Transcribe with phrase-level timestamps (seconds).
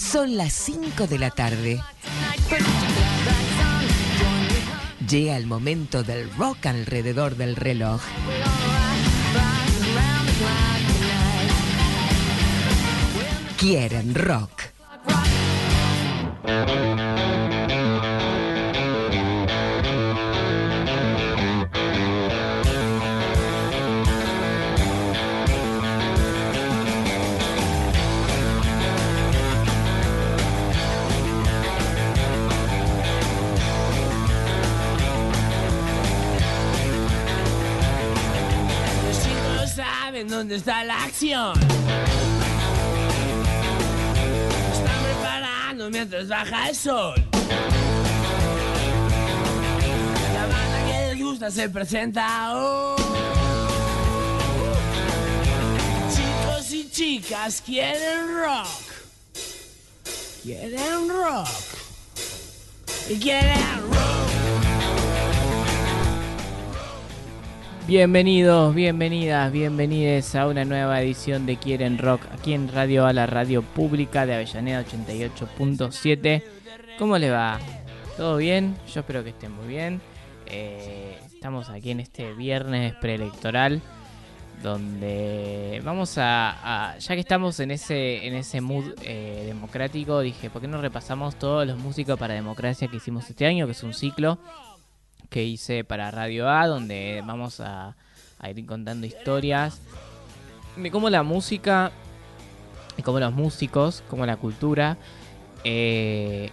[0.00, 1.80] Son las 5 de la tarde.
[5.08, 8.00] Llega el momento del rock alrededor del reloj.
[13.58, 14.62] Quieren rock.
[40.40, 41.52] Dónde está la acción.
[44.72, 47.14] Están preparando mientras baja el sol.
[50.32, 53.02] La banda que les gusta se presenta hoy.
[56.14, 58.80] Chicos y chicas quieren rock.
[60.42, 61.48] Quieren rock.
[63.10, 63.79] Y quieren
[67.94, 73.26] Bienvenidos, bienvenidas, bienvenides a una nueva edición de Quieren Rock aquí en Radio A, la
[73.26, 76.40] radio pública de Avellaneda 88.7.
[77.00, 77.58] ¿Cómo le va?
[78.16, 78.76] ¿Todo bien?
[78.94, 80.00] Yo espero que estén muy bien.
[80.46, 83.82] Eh, estamos aquí en este viernes preelectoral
[84.62, 90.48] donde vamos a, a- ya que estamos en ese en ese mood eh, democrático, dije,
[90.48, 93.82] ¿por qué no repasamos todos los músicos para democracia que hicimos este año, que es
[93.82, 94.38] un ciclo?
[95.30, 97.96] Que hice para Radio A, donde vamos a,
[98.54, 99.80] ir contando historias
[100.76, 101.92] de cómo la música,
[102.96, 104.98] y cómo los músicos, cómo la cultura
[105.64, 106.50] eh,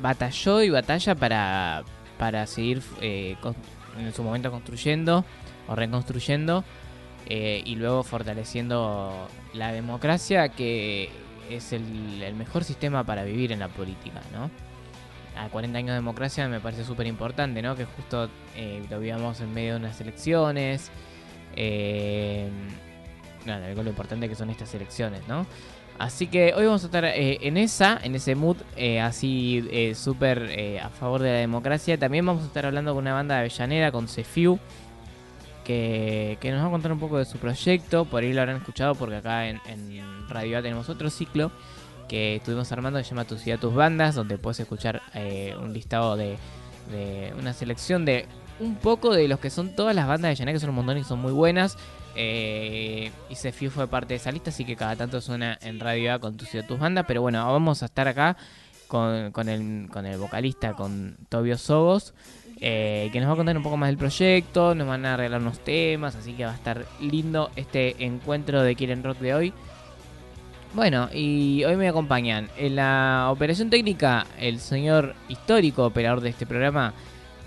[0.00, 1.84] batalló y batalla para,
[2.18, 3.36] para seguir eh,
[3.98, 5.24] en su momento construyendo
[5.68, 6.64] o reconstruyendo
[7.26, 11.10] eh, y luego fortaleciendo la democracia que
[11.50, 14.50] es el mejor sistema para vivir en la política, ¿no?
[15.38, 17.76] A 40 años de democracia me parece súper importante, ¿no?
[17.76, 20.90] Que justo eh, lo vivamos en medio de unas elecciones.
[21.56, 22.48] Eh,
[23.46, 25.46] algo lo importante que son estas elecciones, ¿no?
[25.98, 30.78] Así que hoy vamos a estar eh, en esa, en ese mood eh, así súper
[30.82, 31.98] a favor de la democracia.
[31.98, 34.58] También vamos a estar hablando con una banda de Avellaneda, con Cefiu,
[35.64, 38.04] que, que nos va a contar un poco de su proyecto.
[38.04, 41.50] Por ahí lo habrán escuchado porque acá en, en Radio A tenemos otro ciclo
[42.08, 46.16] que estuvimos armando se llama Tu Ciudad, Tus Bandas, donde puedes escuchar eh, un listado
[46.16, 46.36] de,
[46.90, 48.26] de una selección de
[48.60, 50.98] un poco de los que son todas las bandas de Llané, que son un montón
[50.98, 51.76] y son muy buenas.
[52.16, 56.14] Eh, y Cefiu fue parte de esa lista, así que cada tanto suena en Radio
[56.14, 57.04] A con Tu Ciudad, Tus Bandas.
[57.06, 58.36] Pero bueno, vamos a estar acá
[58.88, 62.14] con, con, el, con el vocalista, con Tobio Sobos.
[62.60, 65.40] eh, que nos va a contar un poco más del proyecto, nos van a arreglar
[65.40, 69.52] unos temas, así que va a estar lindo este encuentro de Quieren Rock de hoy.
[70.74, 76.44] Bueno, y hoy me acompañan en la operación técnica el señor histórico operador de este
[76.44, 76.92] programa,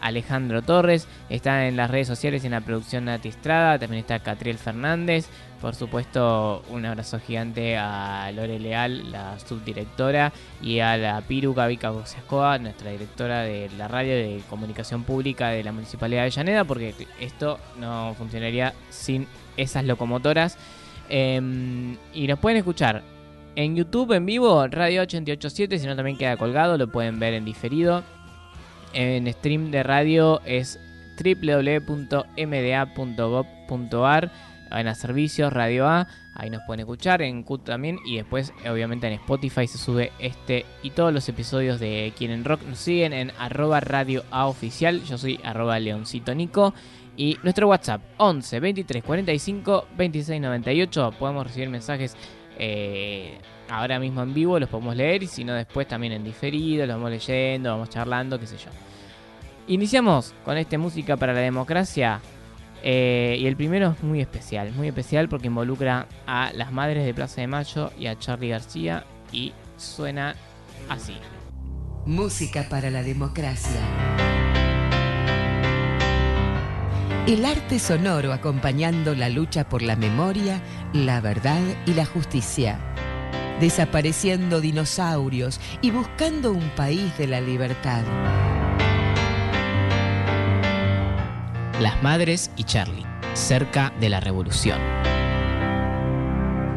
[0.02, 1.08] Alejandro Torres.
[1.30, 3.78] Está en las redes sociales en la producción Nati Estrada.
[3.78, 5.28] También está Catriel Fernández.
[5.62, 11.92] Por supuesto, un abrazo gigante a Lore Leal, la subdirectora, y a la Piru Gavica
[11.92, 16.96] Boxiascoa, nuestra directora de la radio de comunicación pública de la Municipalidad de Avellaneda, porque
[17.20, 19.28] esto no funcionaría sin
[19.58, 20.58] esas locomotoras.
[21.14, 23.03] Em, y nos pueden escuchar
[23.56, 27.45] en YouTube en vivo, Radio 887, si no también queda colgado, lo pueden ver en
[27.45, 28.03] diferido.
[28.94, 30.79] En stream de radio es
[31.23, 32.22] www.mda.gov.ar.
[34.72, 39.07] En los servicios Radio A, ahí nos pueden escuchar, en CUT también, y después obviamente
[39.07, 42.61] en Spotify se sube este y todos los episodios de Quieren Rock.
[42.63, 46.73] Nos siguen en arroba radio A oficial, yo soy arroba leoncito nico.
[47.17, 51.13] Y nuestro WhatsApp 11 23 45 26 98.
[51.19, 52.16] Podemos recibir mensajes
[52.63, 53.39] eh,
[53.69, 55.23] ahora mismo en vivo, los podemos leer.
[55.23, 58.69] Y si no, después también en diferido, los vamos leyendo, vamos charlando, qué sé yo.
[59.67, 62.22] Iniciamos con este Música para la Democracia.
[62.83, 67.13] eh, y el primero es muy especial, muy especial porque involucra a las madres de
[67.13, 69.05] Plaza de Mayo y a Charlie García.
[69.31, 70.35] Y suena
[70.87, 71.16] así.
[72.05, 74.41] Música para la democracia.
[77.28, 80.59] El arte sonoro acompañando la lucha por la memoria,
[80.91, 82.79] la verdad y la justicia.
[83.59, 88.02] Desapareciendo dinosaurios y buscando un país de la libertad.
[91.79, 94.79] Las Madres y Charlie, cerca de la revolución.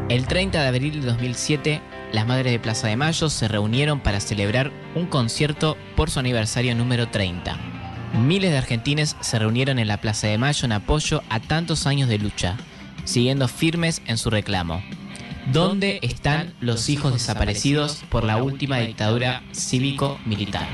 [0.09, 1.81] El 30 de abril de 2007,
[2.11, 6.75] las Madres de Plaza de Mayo se reunieron para celebrar un concierto por su aniversario
[6.75, 7.74] número 30.
[8.13, 12.09] Miles de argentines se reunieron en la Plaza de Mayo en apoyo a tantos años
[12.09, 12.57] de lucha,
[13.03, 14.83] siguiendo firmes en su reclamo.
[15.51, 20.67] ¿Dónde están los hijos desaparecidos por la última dictadura cívico-militar?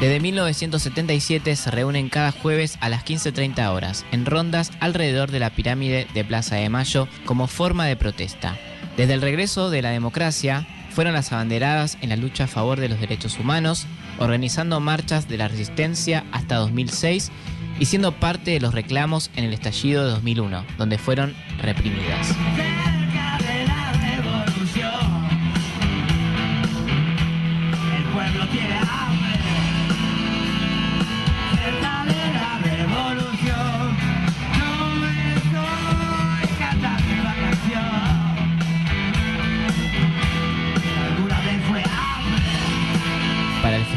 [0.00, 5.50] Desde 1977 se reúnen cada jueves a las 15.30 horas, en rondas alrededor de la
[5.50, 8.58] pirámide de Plaza de Mayo como forma de protesta.
[8.96, 12.88] Desde el regreso de la democracia, fueron las abanderadas en la lucha a favor de
[12.88, 13.86] los derechos humanos,
[14.18, 17.32] organizando marchas de la resistencia hasta 2006
[17.80, 22.34] y siendo parte de los reclamos en el estallido de 2001, donde fueron reprimidas.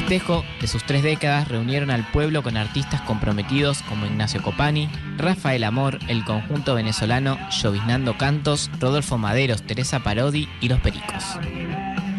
[0.08, 4.88] Festejo de sus tres décadas reunieron al pueblo con artistas comprometidos como Ignacio Copani,
[5.18, 11.38] Rafael Amor, el conjunto venezolano Lloviznando Cantos, Rodolfo Maderos, Teresa Parodi y Los Pericos.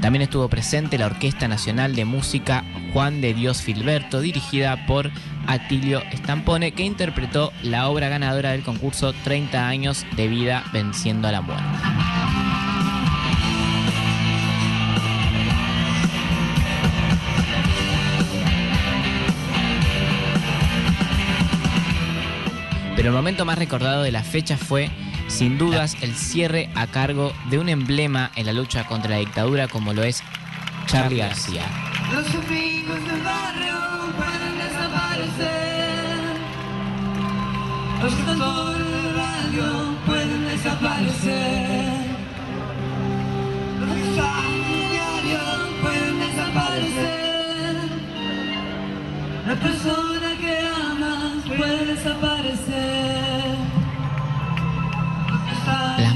[0.02, 2.62] También estuvo presente la Orquesta Nacional de Música
[2.92, 5.10] Juan de Dios Filberto, dirigida por
[5.46, 11.32] Atilio Stampone, que interpretó la obra ganadora del concurso 30 años de vida venciendo a
[11.32, 11.64] la muerte.
[22.98, 24.90] Pero el momento más recordado de la fecha fue,
[25.28, 29.68] sin dudas, el cierre a cargo de un emblema en la lucha contra la dictadura
[29.68, 30.20] como lo es
[30.86, 31.62] Charlie García.
[32.12, 33.76] Los amigos del barrio
[34.16, 36.38] pueden desaparecer.
[38.02, 42.02] Los cantores del barrio pueden desaparecer.
[43.78, 43.94] Los
[44.90, 47.76] diarios pueden desaparecer.
[49.46, 50.27] La persona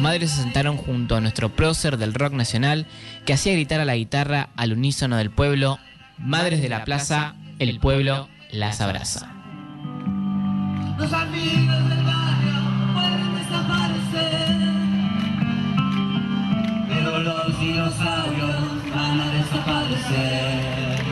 [0.03, 2.87] madres se sentaron junto a nuestro prócer del rock nacional
[3.25, 5.79] que hacía gritar a la guitarra al unísono del pueblo,
[6.19, 9.33] Madres de la Plaza, el pueblo las abraza.
[16.89, 18.57] Pero los dinosaurios
[18.95, 21.03] van a desaparecer.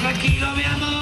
[0.00, 1.00] Tranquilo mi amor,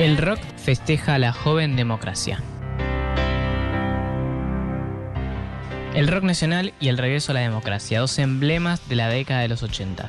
[0.00, 2.42] El rock festeja a la joven democracia.
[5.94, 9.48] El rock nacional y el regreso a la democracia, dos emblemas de la década de
[9.48, 10.08] los 80.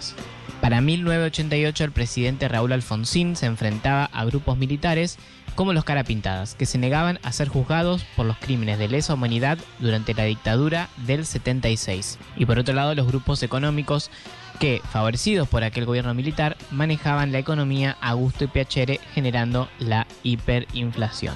[0.62, 5.20] Para 1988 el presidente Raúl Alfonsín se enfrentaba a grupos militares
[5.54, 9.60] como los Carapintadas, que se negaban a ser juzgados por los crímenes de lesa humanidad
[9.78, 12.18] durante la dictadura del 76.
[12.36, 14.10] Y por otro lado los grupos económicos
[14.64, 20.08] que, favorecidos por aquel gobierno militar, manejaban la economía a gusto y piacere generando la
[20.24, 21.36] hiperinflación.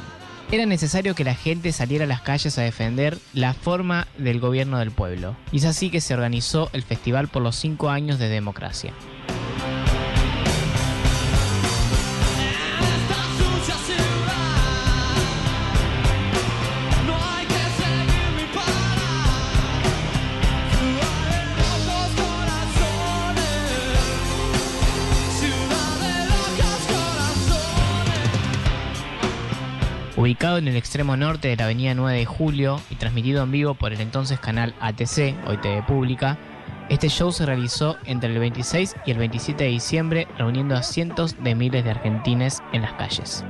[0.50, 4.80] Era necesario que la gente saliera a las calles a defender la forma del gobierno
[4.80, 8.30] del pueblo, y es así que se organizó el Festival por los 5 años de
[8.30, 8.94] democracia.
[30.28, 33.76] Ubicado en el extremo norte de la avenida 9 de Julio y transmitido en vivo
[33.76, 36.38] por el entonces canal ATC, hoy TV Pública,
[36.90, 41.42] este show se realizó entre el 26 y el 27 de diciembre reuniendo a cientos
[41.42, 43.46] de miles de argentines en las calles.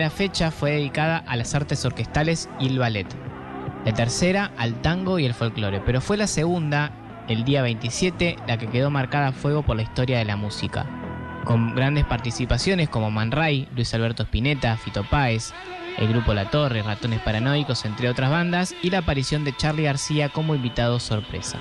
[0.00, 3.06] Primera fecha fue dedicada a las artes orquestales y el ballet.
[3.84, 6.90] La tercera al tango y el folclore, pero fue la segunda,
[7.28, 10.86] el día 27, la que quedó marcada a fuego por la historia de la música.
[11.44, 15.52] Con grandes participaciones como Man Ray, Luis Alberto Spinetta, Fito Páez,
[15.98, 20.30] el grupo La Torre, Ratones Paranoicos, entre otras bandas, y la aparición de Charlie García
[20.30, 21.58] como invitado sorpresa.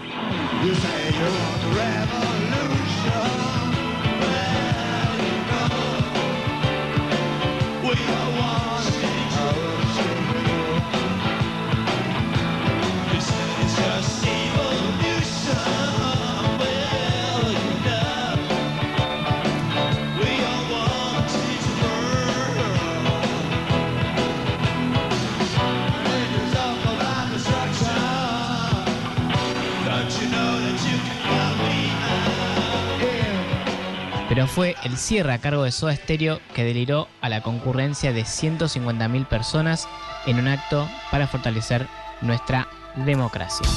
[34.50, 39.26] Fue el cierre a cargo de Soda Stereo que deliró a la concurrencia de 150.000
[39.28, 39.88] personas
[40.26, 41.88] en un acto para fortalecer
[42.22, 43.68] nuestra democracia.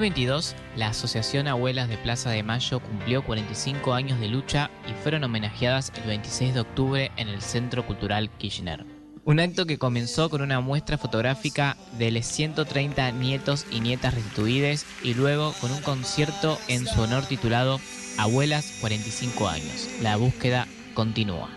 [0.00, 5.24] 2022, la Asociación Abuelas de Plaza de Mayo cumplió 45 años de lucha y fueron
[5.24, 8.86] homenajeadas el 26 de octubre en el Centro Cultural Kirchner.
[9.26, 14.86] Un acto que comenzó con una muestra fotográfica de los 130 nietos y nietas restituides
[15.02, 17.78] y luego con un concierto en su honor titulado
[18.16, 19.86] Abuelas 45 años.
[20.00, 21.50] La búsqueda continúa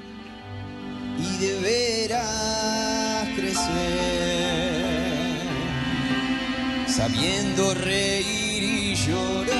[6.95, 9.57] sabiendo reír y llorar.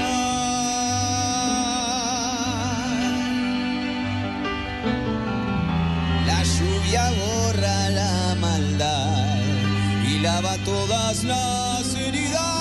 [6.28, 9.42] La lluvia borra la maldad
[10.08, 12.54] y lava todas las heridas.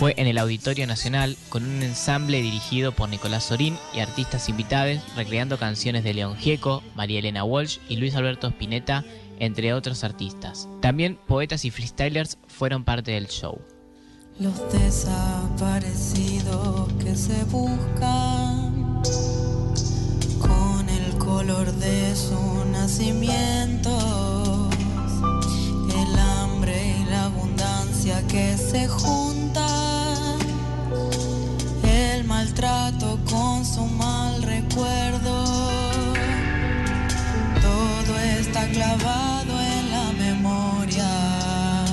[0.00, 4.96] Fue en el Auditorio Nacional con un ensamble dirigido por Nicolás Sorín y artistas invitados
[5.14, 9.04] recreando canciones de León Gieco, María Elena Walsh y Luis Alberto Spinetta,
[9.40, 10.70] entre otros artistas.
[10.80, 13.60] También poetas y freestylers fueron parte del show.
[14.38, 19.02] Los desaparecidos que se buscan
[20.38, 24.70] con el color de su nacimiento,
[25.94, 29.79] el hambre y la abundancia que se juntan
[32.40, 35.44] maltrato con su mal recuerdo.
[37.60, 41.84] Todo está clavado en la memoria,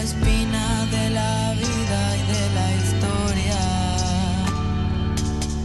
[0.00, 3.60] espina de la vida y de la historia.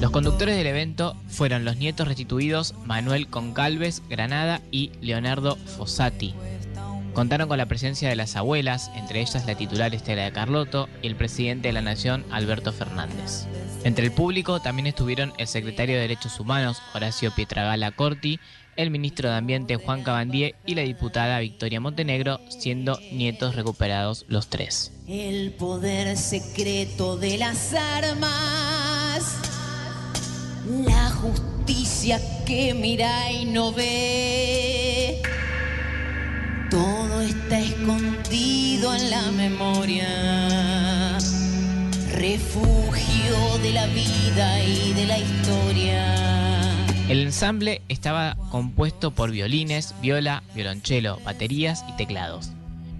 [0.01, 6.35] Los conductores del evento fueron los nietos restituidos Manuel Concalves Granada y Leonardo Fossati.
[7.13, 11.07] Contaron con la presencia de las abuelas, entre ellas la titular Estela de Carlotto y
[11.07, 13.45] el presidente de la Nación, Alberto Fernández.
[13.83, 18.39] Entre el público también estuvieron el secretario de Derechos Humanos, Horacio Pietragala Corti,
[18.75, 24.47] el ministro de Ambiente, Juan Cabandier, y la diputada Victoria Montenegro, siendo nietos recuperados los
[24.47, 24.91] tres.
[25.07, 29.37] El poder secreto de las armas,
[30.87, 35.21] la justicia que mira y no ve
[36.73, 41.19] todo está escondido en la memoria,
[42.15, 46.85] refugio de la vida y de la historia.
[47.07, 52.49] El ensamble estaba compuesto por violines, viola, violonchelo, baterías y teclados.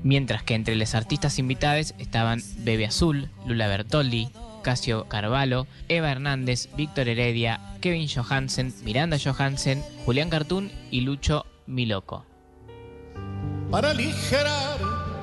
[0.03, 4.29] Mientras que entre los artistas invitados estaban Bebe Azul, Lula Bertoldi,
[4.61, 12.32] Casio Carvalho, Eva Hernández, Víctor Heredia, Kevin Johansen, Miranda Johansen, Julián Cartún y Lucho Miloco.
[13.73, 14.77] Para aligerar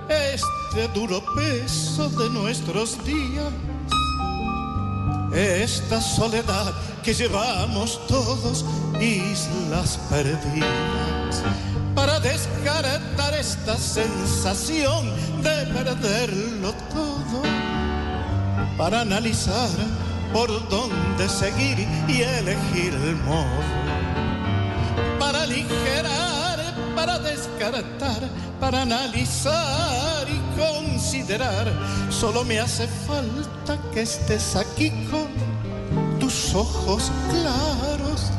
[0.08, 3.52] este duro peso de nuestros días,
[5.32, 8.64] esta soledad que llevamos todos,
[9.00, 11.44] islas perdidas,
[11.94, 15.14] para descartar esta sensación
[15.44, 17.42] de perderlo todo,
[18.76, 19.70] para analizar
[20.32, 23.62] por dónde seguir y elegir el modo,
[25.20, 26.29] para aligerar,
[27.00, 28.28] para descartar,
[28.60, 31.72] para analizar y considerar,
[32.10, 35.28] solo me hace falta que estés aquí con
[36.18, 38.30] tus ojos claros.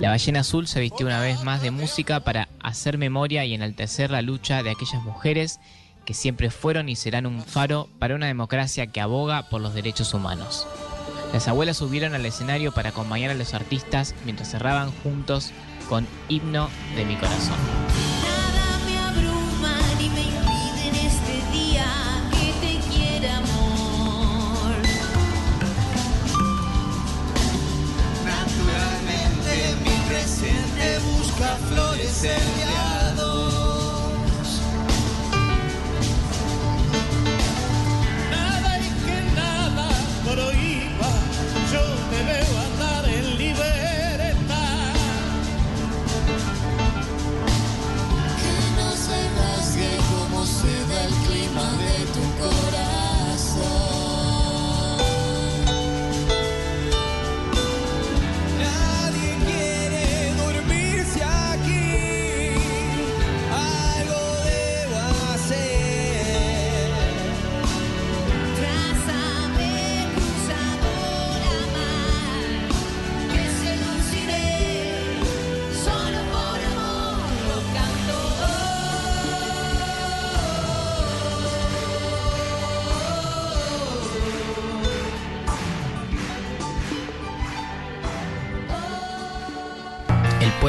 [0.00, 4.10] La ballena azul se vistió una vez más de música para hacer memoria y enaltecer
[4.10, 5.60] la lucha de aquellas mujeres
[6.04, 10.14] que siempre fueron y serán un faro para una democracia que aboga por los derechos
[10.14, 10.66] humanos.
[11.32, 15.52] Las abuelas subieron al escenario para acompañar a los artistas mientras cerraban juntos
[15.88, 17.56] con Himno de mi corazón.
[18.22, 21.86] Nada me abruma ni me impide en este día
[22.32, 24.74] que te quiera amor.
[28.24, 32.64] Naturalmente mi presente busca florecer de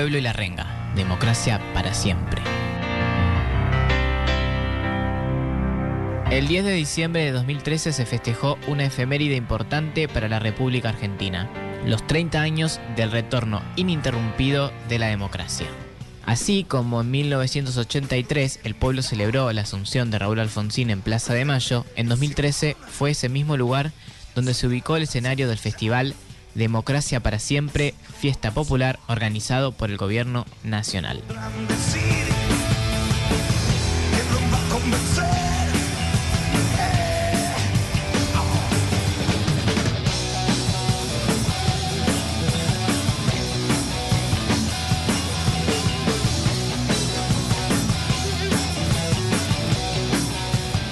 [0.07, 0.93] pueblo y la renga.
[0.95, 2.41] Democracia para siempre.
[6.31, 11.49] El 10 de diciembre de 2013 se festejó una efeméride importante para la República Argentina,
[11.85, 15.67] los 30 años del retorno ininterrumpido de la democracia.
[16.25, 21.43] Así como en 1983 el pueblo celebró la asunción de Raúl Alfonsín en Plaza de
[21.43, 23.91] Mayo, en 2013 fue ese mismo lugar
[24.35, 26.15] donde se ubicó el escenario del festival
[26.57, 31.23] Democracia para Siempre, fiesta popular organizado por el gobierno nacional.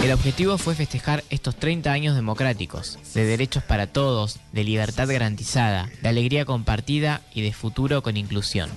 [0.06, 5.90] El objetivo fue festejar estos 30 años democráticos, de derechos para todos, de libertad garantizada,
[6.04, 8.70] de alegría compartida y de futuro con inclusión.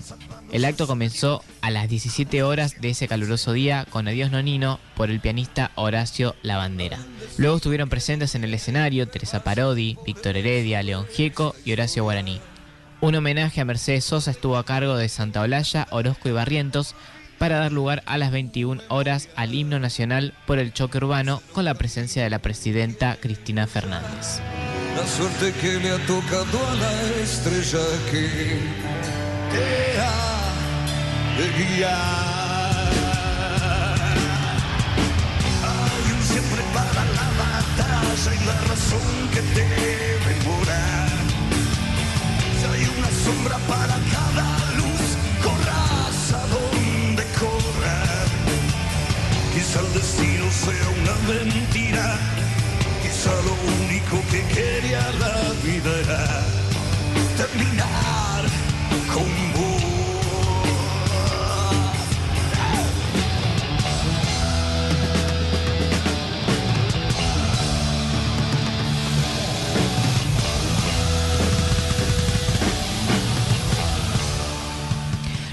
[0.52, 5.10] El acto comenzó a las 17 horas de ese caluroso día con Adiós Nonino por
[5.10, 6.98] el pianista Horacio Lavandera.
[7.36, 12.40] Luego estuvieron presentes en el escenario Teresa Parodi, Víctor Heredia, León Gieco y Horacio Guaraní.
[13.02, 16.96] Un homenaje a Mercedes Sosa estuvo a cargo de Santa Olalla, Orozco y Barrientos
[17.38, 21.64] para dar lugar a las 21 horas al himno nacional por el choque urbano con
[21.64, 24.40] la presencia de la presidenta Cristina Fernández.
[24.96, 27.78] La suerte que le ha tocado a la estrella
[28.10, 28.58] que
[29.52, 30.38] te ha
[31.38, 32.88] de guiar.
[35.62, 41.08] Hay un siempre para la batalla y la razón que debe morar.
[42.58, 44.57] Si hay una sombra para cada
[49.80, 52.18] el destino sea una mentira.
[53.02, 56.67] Quizá lo único que quería la vida era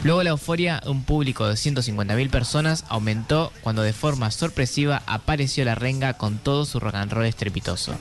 [0.05, 5.65] Luego la euforia de un público de 150.000 personas aumentó cuando de forma sorpresiva apareció
[5.65, 7.95] la renga con todo su rock and roll estrepitoso.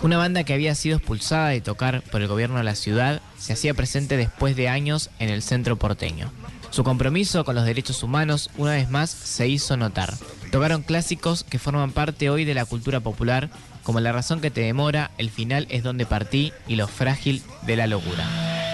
[0.00, 3.52] Una banda que había sido expulsada de tocar por el gobierno de la ciudad se
[3.52, 6.32] hacía presente después de años en el centro porteño.
[6.70, 10.14] Su compromiso con los derechos humanos una vez más se hizo notar.
[10.52, 13.50] Tocaron clásicos que forman parte hoy de la cultura popular,
[13.82, 17.76] como La razón que te demora, El final es donde partí y Lo frágil de
[17.76, 18.26] la locura.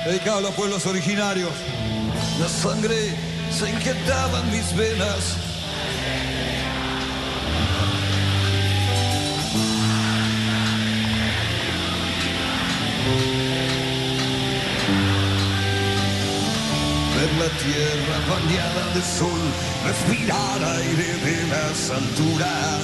[0.07, 1.51] Dedicado a los pueblos originarios.
[2.41, 3.17] La sangre
[3.51, 5.37] se inquietaba en mis venas.
[17.17, 19.41] Ver la tierra bañada de sol,
[19.85, 22.81] respirar aire de las alturas.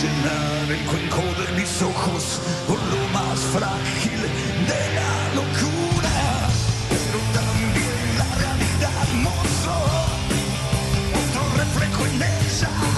[0.00, 4.20] Llenar el cuenco de mis ojos con lo más frágil
[4.66, 5.89] de la locura.
[12.62, 12.89] En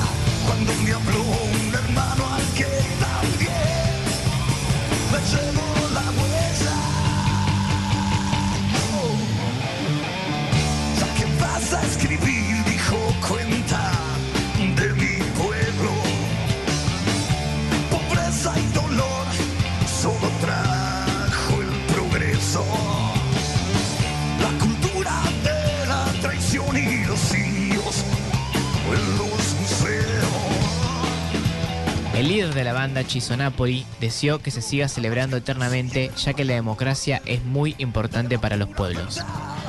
[32.22, 36.44] El líder de la banda, Chizo Napoli, deseó que se siga celebrando eternamente ya que
[36.44, 39.20] la democracia es muy importante para los pueblos.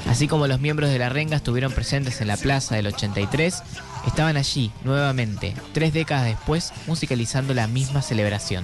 [0.08, 3.64] Así como los miembros de la renga estuvieron presentes en la plaza del 83,
[4.06, 8.64] estaban allí nuevamente, tres décadas después, musicalizando la misma celebración.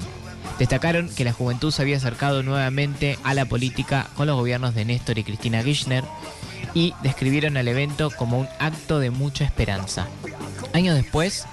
[0.60, 4.86] Destacaron que la juventud se había acercado nuevamente a la política con los gobiernos de
[4.86, 6.04] Néstor y Cristina Kirchner
[6.75, 10.06] y describieron el evento como un acto de mucha esperanza.
[10.73, 11.47] Años después,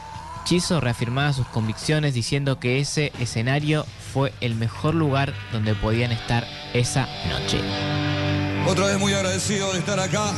[0.47, 6.47] Chizo reafirmaba sus convicciones diciendo que ese escenario fue el mejor lugar donde podían estar
[6.73, 7.61] esa noche.
[8.69, 10.33] Otra vez muy agradecido de estar acá,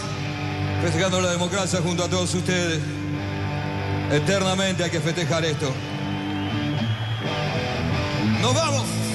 [0.80, 2.80] festejando la democracia junto a todos ustedes.
[4.10, 5.70] Eternamente hay que festejar esto.
[8.40, 9.07] ¡Nos vamos!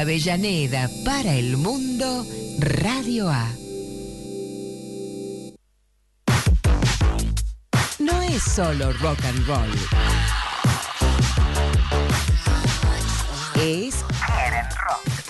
[0.00, 2.26] Avellaneda para el mundo,
[2.58, 3.46] Radio A.
[7.98, 9.70] No es solo rock and roll.
[13.60, 15.29] Es No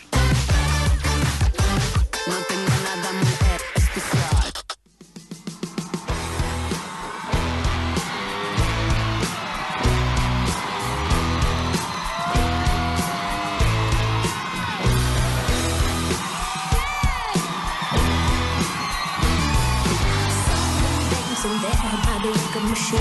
[22.61, 22.99] the machine.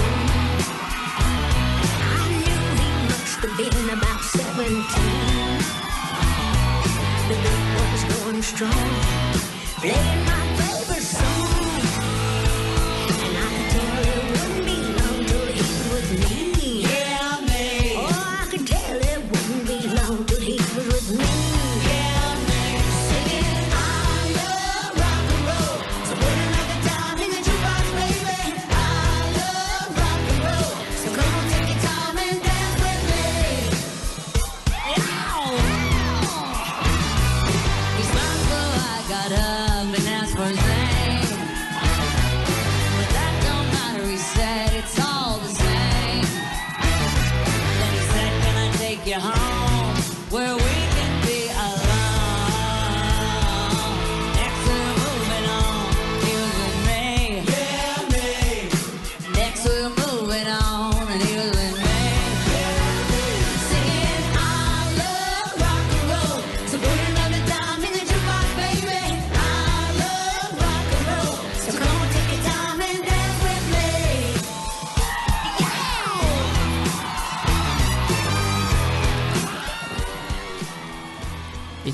[2.01, 4.69] I knew he must have been about 17.
[7.27, 8.89] The beat was going strong,
[9.81, 11.78] playing my favorite song.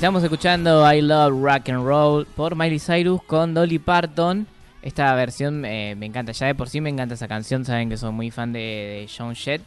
[0.06, 4.46] Estamos escuchando I Love Rock and Roll por Miley Cyrus con Dolly Parton.
[4.80, 7.96] Esta versión eh, me encanta, ya de por sí me encanta esa canción, saben que
[7.96, 9.62] soy muy fan de, de John Jett.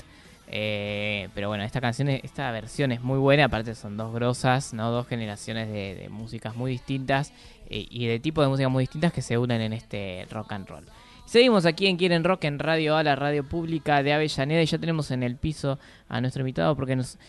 [0.48, 4.74] Eh, pero bueno, esta canción, es- esta versión es muy buena, aparte son dos grosas,
[4.74, 4.90] ¿no?
[4.92, 7.34] Dos generaciones de, músicas muy distintas
[7.70, 10.70] eh, y de tipo de música muy distintas que se unen en este rock and
[10.70, 10.86] roll.
[11.26, 14.78] Seguimos aquí en Quieren Rock en Radio A, la radio pública de Avellaneda y ya
[14.78, 17.20] tenemos en el piso a nuestro invitado porque nos,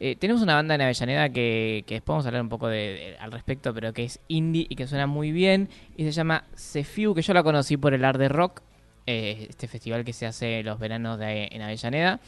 [0.00, 2.76] eh, tenemos una banda en Avellaneda que, que después vamos a hablar un poco de,
[2.76, 5.68] de- al respecto, pero que es indie y que suena muy bien.
[5.96, 8.62] Y se llama Cefiu, que yo la conocí por el Art de Rock,
[9.06, 12.20] eh, este festival que se hace los veranos de, en Avellaneda.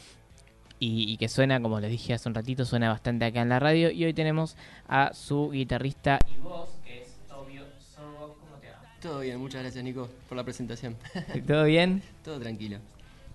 [0.79, 3.59] Y, y que suena, como les dije hace un ratito, suena bastante acá en la
[3.59, 3.89] radio.
[3.89, 4.55] Y hoy tenemos
[4.87, 7.63] a su guitarrista y voz, que es Tobio
[7.95, 8.35] Sorbo.
[8.39, 8.79] ¿Cómo te va?
[9.01, 10.95] Todo bien, muchas gracias Nico por la presentación.
[11.47, 12.03] ¿Todo bien?
[12.23, 12.77] Todo tranquilo.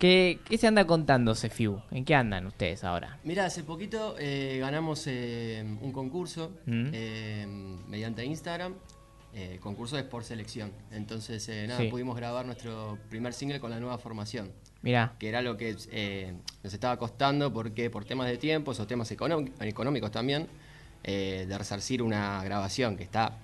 [0.03, 1.81] ¿Qué, qué se anda contando Cefiu?
[1.93, 3.19] ¿En qué andan ustedes ahora?
[3.23, 6.87] Mira, hace poquito eh, ganamos eh, un concurso Mm.
[6.93, 7.47] eh,
[7.87, 8.75] mediante Instagram.
[9.33, 10.73] Eh, concurso es por selección.
[10.91, 11.87] Entonces, eh, nada, Sí.
[11.87, 14.51] pudimos grabar nuestro primer single con la nueva formación.
[14.83, 16.35] Mirá, Que era lo que eh,
[16.65, 20.49] nos estaba costando porque por temas de tiempos o temas económi- económicos también,
[21.05, 23.39] eh, de resarcir una grabación que está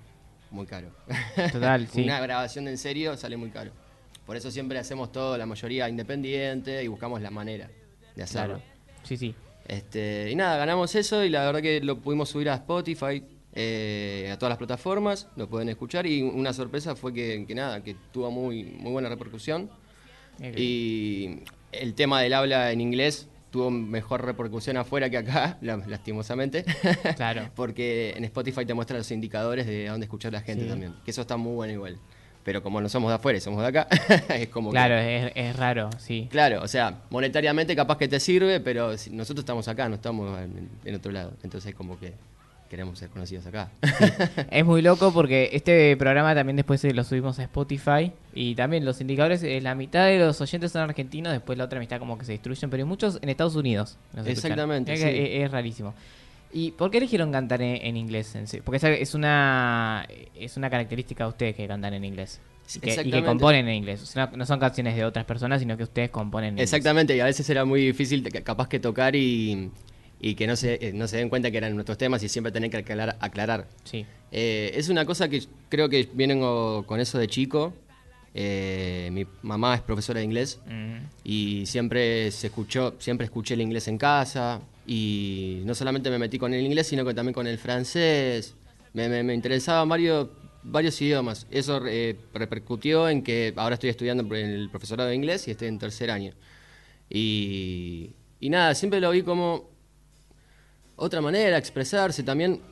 [0.51, 0.89] muy caro.
[1.53, 2.03] Total, sí.
[2.03, 3.71] Una grabación en serio sale muy caro.
[4.29, 7.69] Por eso siempre hacemos todo, la mayoría independiente y buscamos la manera
[8.15, 8.59] de hacerlo.
[8.59, 8.63] claro.
[9.03, 9.35] Sí, sí.
[9.67, 14.29] Este, y nada, ganamos eso y la verdad que lo pudimos subir a Spotify, eh,
[14.33, 17.97] a todas las plataformas, lo pueden escuchar y una sorpresa fue que, que nada, que
[18.13, 19.71] tuvo muy, muy buena repercusión
[20.57, 21.41] y
[21.73, 26.65] el tema del habla en inglés tuvo mejor repercusión afuera que acá, la- lastimosamente.
[27.17, 27.51] Claro.
[27.57, 30.69] Porque en Spotify te muestra los indicadores de dónde escuchar la gente Sí.
[30.71, 31.99] también, que eso está muy bueno igual.
[32.49, 33.87] Pero como no somos de afuera y somos de acá,
[34.35, 36.29] es como que- Claro, es, es raro, sí.
[36.31, 40.67] Claro, o sea, monetariamente capaz que te sirve, pero nosotros estamos acá, no estamos en,
[40.83, 41.35] en otro lado.
[41.43, 42.15] Entonces como que
[42.71, 43.69] queremos ser conocidos acá.
[44.51, 48.87] Es muy loco porque este programa también después eh, lo subimos a Spotify y también
[48.87, 52.17] los indicadores, eh, la mitad de los oyentes son argentinos, después la otra mitad como
[52.17, 53.99] que se destruyen, pero hay muchos en Estados Unidos.
[54.25, 55.05] Exactamente, Es, sí.
[55.05, 55.93] que es- es rarísimo.
[56.53, 58.35] ¿Y por qué eligieron cantar en, en inglés?
[58.35, 58.61] en sí?
[58.65, 62.41] Porque esa es una es una característica de ustedes que cantan en inglés.
[62.41, 63.27] Y que, y que Exactamente.
[63.27, 64.03] componen en inglés.
[64.03, 66.73] O sea, no son canciones de otras personas, sino que ustedes componen en inglés.
[66.73, 69.71] Exactamente, y a veces era muy difícil capaz que tocar y,
[70.21, 72.53] y que no se, eh, no se den cuenta que eran nuestros temas y siempre
[72.53, 73.17] tener que aclarar.
[73.21, 73.69] aclarar.
[73.85, 74.05] Sí.
[74.33, 77.73] Eh, es una cosa que creo que vienen con eso de chico.
[78.35, 83.63] Eh, mi mamá es profesora de inglés Mm, y siempre se escuchó, siempre escuché el
[83.63, 87.47] inglés en casa y no solamente me metí con el inglés, sino que también con
[87.47, 88.55] el francés.
[88.95, 90.31] Me, interesaban varios,
[90.63, 91.47] varios idiomas.
[91.51, 95.69] Eso eh, repercutió en que ahora estoy estudiando en el profesorado de inglés y estoy
[95.69, 96.33] en tercer año.
[97.11, 99.69] Y, y nada, siempre lo vi como
[100.97, 102.23] otra manera de expresarse.
[102.23, 102.63] También,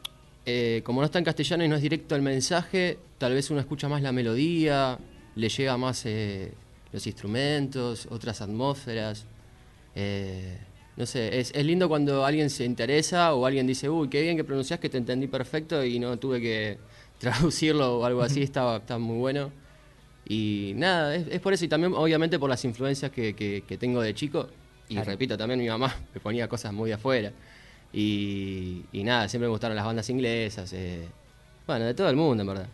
[0.46, 3.60] eh, como no está en castellano y no es directo el mensaje, tal vez uno
[3.60, 4.98] escucha más la melodía,
[5.34, 6.54] le llega más eh,
[6.92, 9.26] los instrumentos, otras atmósferas.
[10.96, 14.36] No sé, es, es lindo cuando alguien se interesa o alguien dice, uy, qué bien
[14.36, 16.78] que pronunciás, que te entendí perfecto y no tuve que
[17.18, 19.50] traducirlo o algo así, estaba, estaba muy bueno.
[20.28, 23.76] Y nada, es, es por eso y también obviamente por las influencias que, que- que
[23.78, 24.48] tengo de chico.
[24.88, 25.10] Y Claro.
[25.10, 27.32] repito, también mi mamá me ponía cosas muy de afuera.
[27.92, 30.72] Y, y nada, siempre me gustaron las bandas inglesas.
[30.72, 31.06] eh,
[31.66, 32.68] bueno, de todo el mundo, en verdad.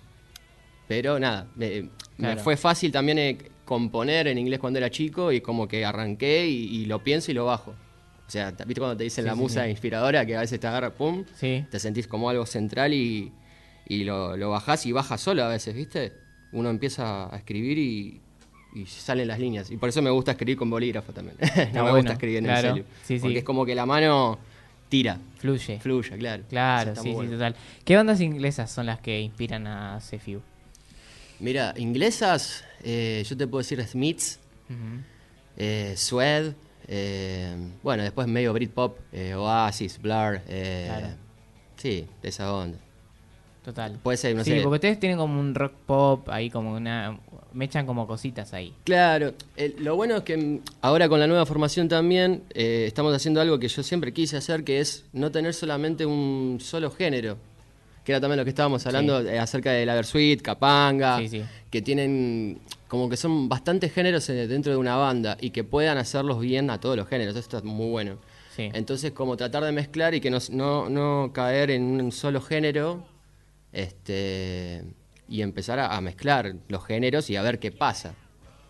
[0.89, 1.89] Pero nada, me,
[2.43, 6.65] fue fácil también eh, componer en inglés cuando era chico y como que arranqué y,
[6.83, 7.75] y lo pienso y lo bajo.
[8.33, 9.71] O sea, ¿viste cuando te dicen Sí, la sí, musa sí.
[9.71, 11.67] inspiradora que a veces te agarra, pum, Sí.
[11.71, 13.31] te sentís como algo central y,
[13.87, 16.15] y lo, lo bajás y baja solo a veces, ¿viste?
[16.53, 18.23] Uno empieza a escribir y,
[18.75, 19.71] y salen las líneas.
[19.71, 21.37] Y por eso me gusta escribir con bolígrafo también.
[21.75, 22.69] no me bueno, gusta escribir en claro.
[22.69, 22.85] el celu.
[23.05, 23.23] Sí, sí.
[23.23, 24.39] Porque es como que la mano
[24.89, 25.79] tira, Fluye.
[25.81, 26.43] fluye, claro.
[26.49, 27.55] Claro, sí, sí, total.
[27.85, 30.41] ¿Qué bandas inglesas son las que inspiran a Cefiu?
[31.39, 34.39] Mira, inglesas, eh, yo te puedo decir Smiths,
[35.59, 36.55] eh, Suede,
[36.89, 41.07] eh, bueno, después medio Britpop, eh, Oasis, Blur, eh, Claro.
[41.77, 42.79] sí, de esa onda.
[43.65, 43.97] Total.
[44.03, 44.61] Puede ser, no sí, sé.
[44.63, 47.17] porque ustedes tienen como un rock pop ahí, como una.
[47.53, 48.75] Me echan como cositas ahí.
[48.83, 53.41] Claro, el- lo bueno es que ahora con la nueva formación también eh, estamos haciendo
[53.41, 57.37] algo que yo siempre quise hacer, que es no tener solamente un solo género.
[58.05, 61.45] Que era también lo que estábamos hablando eh, acerca de la Versuit, Capanga, Sí, sí.
[61.71, 65.97] que tienen como que son bastantes géneros eh, dentro de una banda y que puedan
[65.99, 67.37] hacerlos bien a todos los géneros.
[67.37, 68.19] Esto es muy bueno.
[68.59, 73.03] Entonces, como tratar de mezclar y que no, no, no caer en un solo género
[73.73, 74.85] este
[75.29, 78.15] y empezar a, a mezclar los géneros y a ver qué pasa.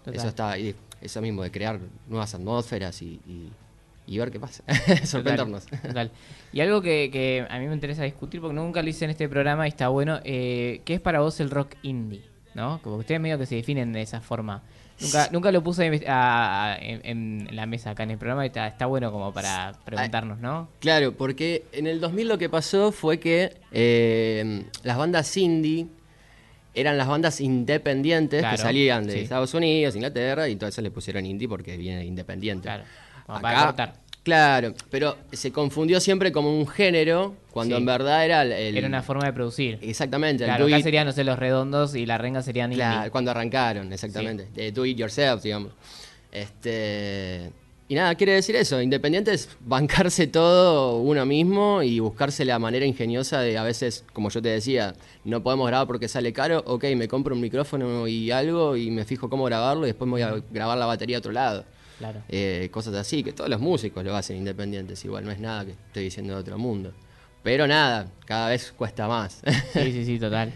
[0.05, 0.15] Total.
[0.21, 3.51] Eso está y eso mismo, de crear nuevas atmósferas y, y-
[4.07, 4.63] y ver qué pasa.
[5.05, 5.65] Sorprendernos.
[5.67, 6.11] Total, total.
[6.53, 9.29] Y algo que, que a mí me interesa discutir, porque nunca lo hice en este
[9.29, 12.23] programa y está bueno, eh, ¿qué es para vos el rock indie?
[12.55, 12.81] ¿No?
[12.83, 14.63] Como ustedes medio que se definen de esa forma.
[15.01, 17.01] Nunca, nunca lo puse a- a- en,
[17.49, 20.69] en la mesa acá en el programa y está, está bueno como para preguntarnos, ¿no?
[20.79, 25.87] Claro, porque en el 2000 lo que pasó fue que eh, las bandas indie
[26.75, 29.19] eran las bandas independientes Claro, que salían de sí.
[29.21, 32.63] Estados Unidos, Inglaterra, y entonces le pusieron indie porque viene de independiente.
[32.65, 32.85] Claro,
[33.27, 33.95] como para cortar.
[34.23, 37.81] Claro, pero se confundió siempre como un género, cuando Sí.
[37.81, 38.53] en verdad era el...
[38.53, 39.81] el- Era una forma de producir.
[39.83, 42.85] Exactamente, Claro, acá it- serían, no sé, los redondos y la renga serían indie.
[42.87, 44.47] Claro, cuando arrancaron, exactamente.
[44.55, 45.73] De do it yourself, digamos.
[46.31, 47.51] Este.
[47.89, 48.81] Y nada, quiere decir eso.
[48.81, 54.31] Independiente es bancarse todo uno mismo y buscarse la manera ingeniosa de a veces, como
[54.31, 56.63] yo te decía, no podemos grabar porque sale caro.
[56.67, 60.13] Ok, me compro un micrófono y algo y me fijo cómo grabarlo y después me
[60.13, 61.65] voy a grabar la batería a otro lado.
[62.03, 62.21] Claro.
[62.29, 65.71] Eh, cosas así, que todos los músicos lo hacen independientes, igual no es nada que
[65.71, 66.93] estoy diciendo de otro mundo.
[67.45, 69.41] Pero nada, cada vez cuesta más.
[69.73, 70.51] Sí, sí, sí, total.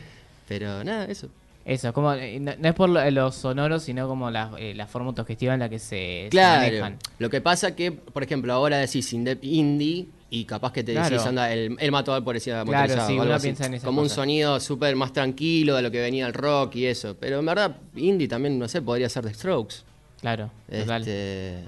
[0.49, 1.29] Pero nada, eso.
[1.65, 4.89] Eso, como eh, no, no es por lo- los sonoros, sino como la, eh, la
[4.89, 5.87] forma autogestiva en la que se,
[6.25, 6.61] se Claro.
[6.65, 6.99] manejan.
[7.21, 11.11] Lo que pasa que, por ejemplo, ahora decís indie y capaz que te Claro.
[11.11, 14.09] decís, anda, el, el matador policía Claro, motorizado, sí, uno piensa en esas Como un
[14.09, 17.17] sonido súper más tranquilo de lo que venía el rock y eso.
[17.19, 19.77] Pero en verdad, indie también, no sé, podría ser The Strokes.
[20.21, 21.03] Claro, total.
[21.03, 21.65] Este,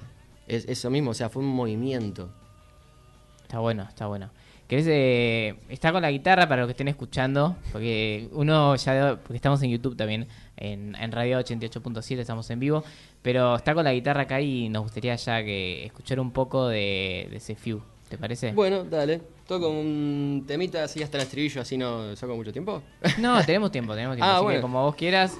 [0.47, 2.29] es eso mismo, o sea, fue un movimiento.
[3.43, 4.29] Está bueno, está bueno.
[4.67, 7.55] ¿Querés, eh, está con la guitarra para los que estén escuchando?
[7.71, 12.83] Porque uno ya, porque estamos en YouTube también, en, en Radio 88.7, estamos en vivo,
[13.23, 17.27] pero está con la guitarra acá y nos gustaría ya que escuchar un poco de,
[17.31, 18.51] de ese Few, ¿te parece?
[18.51, 19.21] Bueno, dale.
[19.47, 22.83] Toco un temita así hasta el estribillo, así no saco mucho tiempo.
[23.17, 24.61] No, tenemos tiempo, tenemos tiempo, Ah, así que bueno.
[24.61, 25.35] como vos quieras,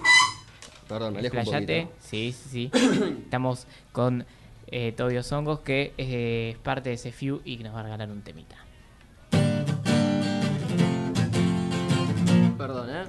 [0.89, 1.91] Perdón, me alejo un poquito.
[1.99, 2.71] Sí, sí, sí.
[3.23, 4.25] Estamos con
[4.65, 7.83] eh, Tobio Hongos, que eh, es parte de ese Few y que nos va a
[7.83, 8.55] regalar un temita.
[12.57, 13.03] Perdón, ¿eh?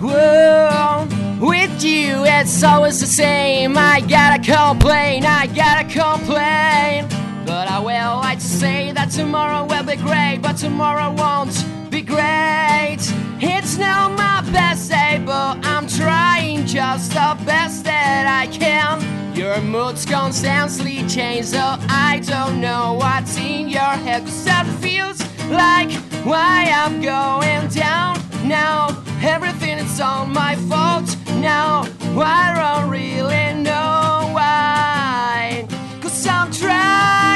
[0.00, 1.08] Whoa,
[1.40, 3.76] with you it's always the same.
[3.76, 7.23] I gotta complain, I gotta complain.
[7.46, 12.00] But I will like to say that tomorrow will be great, but tomorrow won't be
[12.00, 13.02] great.
[13.40, 19.36] It's not my best day, but I'm trying just the best that I can.
[19.36, 24.22] Your moods constantly change, so I don't know what's in your head.
[24.24, 25.92] Cause that feels like
[26.24, 29.02] why I'm going down now.
[29.22, 31.84] Everything is all my fault now.
[32.16, 35.66] I don't really know why.
[36.00, 37.33] Cause I'm trying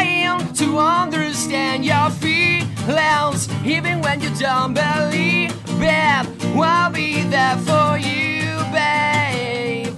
[0.79, 6.27] understand your feelings, even when you don't believe it.
[6.61, 9.95] I'll be there for you, babe.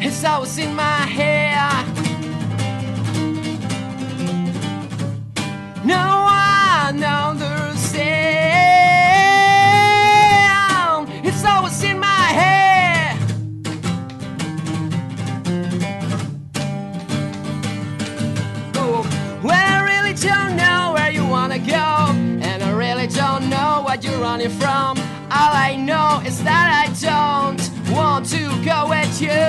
[0.00, 1.37] It's always in my head.
[24.28, 24.98] Running from.
[25.38, 27.62] All I know is that I don't
[27.96, 29.44] want to go with you.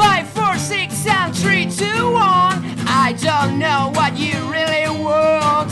[0.00, 2.58] Five, four, six, and three, two, one.
[3.04, 5.70] I don't know what you really want.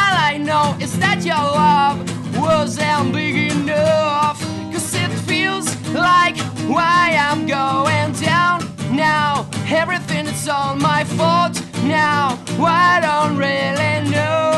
[0.00, 1.98] All I know is that your love
[2.36, 4.38] wasn't big enough.
[4.72, 6.36] Cause it feels like
[6.74, 8.58] why I'm going down
[8.90, 9.48] now.
[9.82, 12.24] Everything is all my fault now.
[12.58, 14.51] I don't really know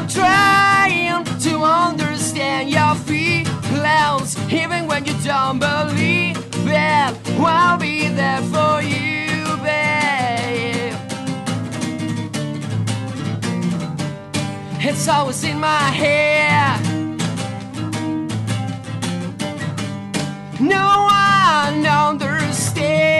[0.00, 4.34] I'm trying to understand your feelings.
[4.50, 10.94] Even when you don't believe it, I'll be there for you, babe.
[14.80, 16.80] It's always in my head.
[20.58, 23.19] No one understands.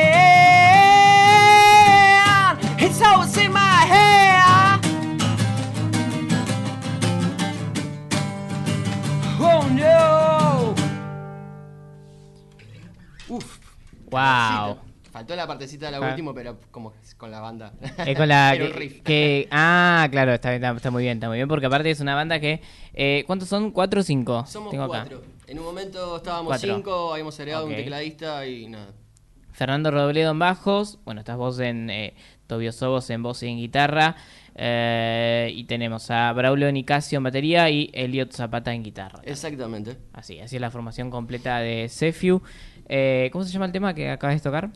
[14.10, 14.78] Wow.
[15.10, 16.10] Faltó la partecita de lo Ah.
[16.10, 17.72] último, pero como con la banda.
[18.06, 19.02] Es con la que, riff.
[19.02, 22.38] que- ah claro está, está, muy bien está muy bien porque aparte es una banda
[22.38, 22.60] que
[22.94, 23.72] eh, ¿cuántos son?
[23.72, 24.44] ¿cuatro o cinco?
[24.46, 25.00] Somos Tengo acá.
[25.08, 25.22] cuatro.
[25.48, 26.74] En un momento estábamos Cuatro.
[26.76, 28.92] cinco, habíamos agregado un tecladista y nada.
[29.52, 32.14] Fernando Robledo en bajos bueno estás vos en eh,
[32.46, 34.14] Tobio Sobos en voz y en guitarra.
[34.54, 39.20] eh, y tenemos a Braulio Nicasio en batería y Elliot Zapata en guitarra.
[39.24, 39.96] Exactamente.
[40.12, 42.42] Así, así es la formación completa de Cefiu.
[42.88, 44.70] Eh, ¿Cómo se llama el tema que acabas de tocar?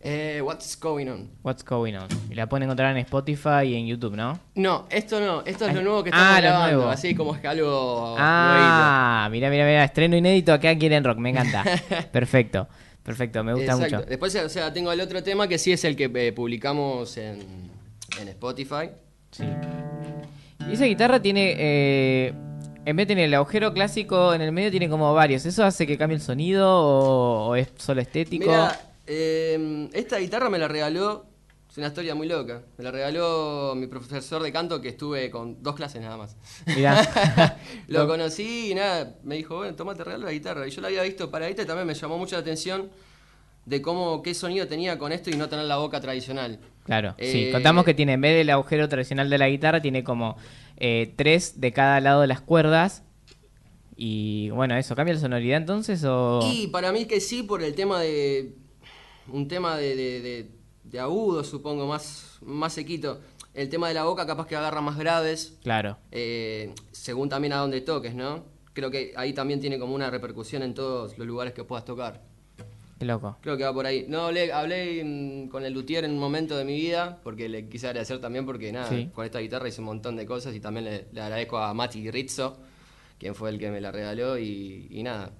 [0.00, 1.28] Eh, what's going on?
[1.42, 2.06] What's Going On.
[2.30, 4.38] Y la pueden encontrar en Spotify y en YouTube, ¿no?
[4.54, 6.90] No, esto no, esto es Ah, lo nuevo que ah, estamos lo grabando, nuevo.
[6.92, 11.18] así como es que algo Ah, mira, mira, mira, estreno inédito acá en Quieren Rock,
[11.18, 11.64] me encanta.
[12.12, 12.68] Perfecto,
[13.02, 13.96] perfecto, me gusta Exacto.
[13.96, 14.08] mucho.
[14.08, 17.40] Después, o sea, tengo el otro tema que sí es el que eh, publicamos en,
[18.20, 18.90] en Spotify.
[19.32, 19.44] Sí.
[20.68, 22.34] Y esa guitarra tiene, eh,
[22.88, 25.44] en vez de tener el agujero clásico en el medio, tiene como varios.
[25.44, 28.46] ¿Eso hace que cambie el sonido o, o es solo estético?
[28.46, 31.26] Mira, eh, esta guitarra me la regaló,
[31.70, 35.62] es una historia muy loca, me la regaló mi profesor de canto que estuve con
[35.62, 36.34] dos clases nada más.
[36.64, 37.58] Mirá.
[37.88, 40.66] Lo conocí y nada, me dijo, bueno, toma, te regalo la guitarra.
[40.66, 42.88] Y yo la había visto paradita y también me llamó mucho la atención
[43.66, 46.58] de cómo, qué sonido tenía con esto y no tener la boca tradicional.
[46.86, 47.48] Claro, sí.
[47.48, 50.38] Eh, Contamos que tiene, en vez del agujero tradicional de la guitarra, tiene como
[50.78, 53.02] eh, tres de cada lado de las cuerdas.
[53.96, 56.40] Y bueno, eso, ¿cambia la sonoridad entonces o...?
[56.52, 58.54] Y para mí que sí, por el tema de.
[59.30, 60.50] Un tema de, de, de-
[60.84, 63.20] de agudo, supongo, más, más sequito.
[63.52, 67.56] El tema de la boca, capaz que agarra más graves, Claro, eh, según también a
[67.58, 68.44] dónde toques, ¿no?
[68.72, 72.22] Creo que ahí también tiene como una repercusión en todos los lugares que puedas tocar.
[72.98, 73.36] Qué loco.
[73.42, 74.04] Creo que va por ahí.
[74.08, 77.68] No, hablé, hablé mm, con el luthier en un momento de mi vida, porque le
[77.68, 79.10] quise agradecer también, porque nada, Sí.
[79.14, 82.10] con esta guitarra hice un montón de cosas y también le, le agradezco a Mati
[82.10, 82.58] Rizzo,
[83.18, 85.32] quien fue el que me la regaló y, y nada.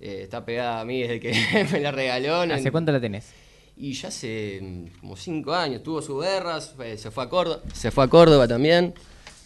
[0.00, 1.32] eh, está pegada a mí desde que
[1.72, 2.40] me la regaló.
[2.52, 3.32] ¿Hace cuánto la tenés?
[3.76, 7.62] Y ya hace mm, como cinco años, tuvo sus guerras, fue- se fue a Córdoba,
[7.72, 8.94] se fue a Córdoba también.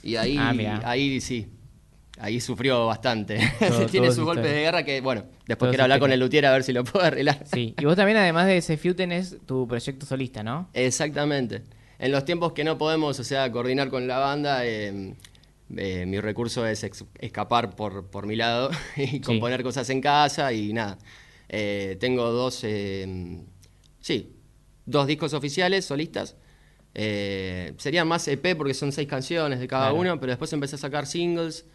[0.03, 1.47] Y ahí, Ah, ahí sí,
[2.19, 3.39] ahí sufrió bastante.
[3.59, 6.21] Todo- Tiene sus su golpes de guerra que, bueno, después Todo quiero hablar con el
[6.21, 7.45] luthier a ver si lo puedo arreglar.
[7.53, 7.75] Sí.
[7.79, 10.69] Y vos también, además de ese Few, tenés tu proyecto solista, ¿no?
[10.73, 11.62] Exactamente.
[11.99, 15.15] En los tiempos que no podemos, o sea, coordinar con la banda, eh,
[15.77, 16.85] eh, mi recurso es
[17.21, 20.99] escapar por, por mi lado y componer cosas en casa y nada.
[21.49, 22.65] Eh, tengo dos,
[24.01, 24.33] sí,
[24.87, 26.37] dos discos oficiales, solistas.
[26.95, 29.97] Serían más EP porque son seis canciones de cada Claro.
[30.01, 31.67] uno, pero después empecé a sacar singles.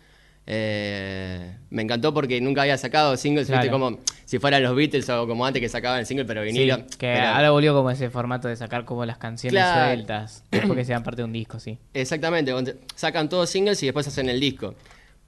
[0.45, 5.27] Eh, me encantó porque nunca había sacado singles, viste, como si fueran los Beatles o
[5.27, 6.75] como antes que sacaban el single, pero vinilo.
[6.77, 9.85] Sí, que Pero- ahora volvió como ese formato de sacar como las canciones Claro.
[9.93, 11.77] sueltas, después que sean parte de un disco, sí.
[11.93, 12.53] Exactamente,
[12.95, 14.73] sacan todos singles y después hacen el disco.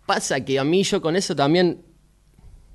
[0.06, 1.82] Pasa que a mí yo con eso también,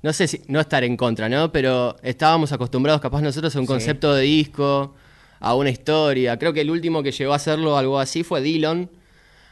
[0.01, 1.51] no sé si, no estar en contra, ¿no?
[1.51, 3.73] Pero estábamos acostumbrados capaz nosotros a un Sí.
[3.73, 4.95] concepto de disco,
[5.41, 6.37] a una historia.
[6.39, 8.89] Creo que el último que llegó a hacerlo algo así fue Dillon,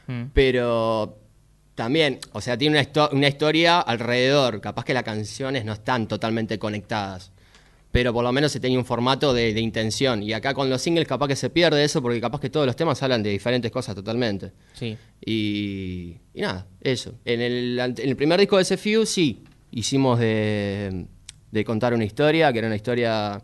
[0.07, 0.23] Mm.
[0.33, 1.17] pero
[1.75, 4.61] también, o sea, tiene una, histo- una historia alrededor.
[4.61, 7.31] Capaz que las canciones no están totalmente conectadas.
[7.91, 10.21] Pero por lo menos se tenía un formato de, de intención.
[10.23, 12.75] Y acá con los singles capaz que se pierde eso porque capaz que todos los
[12.75, 14.51] temas hablan de diferentes cosas totalmente.
[14.73, 14.97] Sí.
[15.25, 17.13] Y, y nada, eso.
[17.23, 21.05] En el, ante- en el primer disco de Few, sí, hicimos de,
[21.51, 23.41] de contar una historia, que era una historia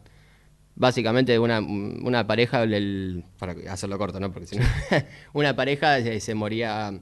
[0.76, 4.32] básicamente de una, una pareja, el- para hacerlo corto, ¿no?
[4.34, 4.66] Porque si no,
[5.34, 6.94] una pareja se moría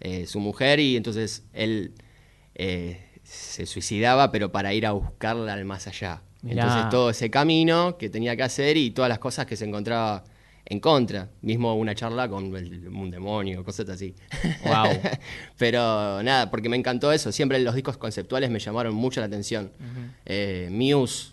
[0.00, 1.92] eh, su mujer y entonces él
[2.54, 6.22] eh, se suicidaba, pero para ir a buscarla al más allá.
[6.42, 6.62] Mirá.
[6.64, 10.22] Entonces todo ese camino que tenía que hacer y todas las cosas que se encontraba
[10.64, 11.30] en contra.
[11.42, 14.14] Mismo una charla con el- un demonio, cosas así.
[14.64, 14.90] Guau.
[15.58, 17.32] Pero nada, porque me encantó eso.
[17.32, 19.72] Siempre los discos conceptuales me llamaron mucho la atención.
[20.24, 21.32] Eh, Muse,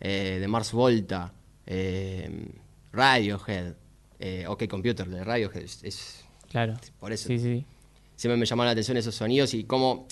[0.00, 1.32] eh, de Mars Volta,
[1.66, 2.48] eh,
[2.92, 3.74] Radiohead,
[4.48, 5.62] OK Computer de Radiohead.
[5.62, 6.74] Es, es- Claro.
[7.00, 7.26] por eso.
[7.28, 7.66] Sí, sí.
[8.16, 10.06] Siempre me llamaron la atención esos sonidos y cómo,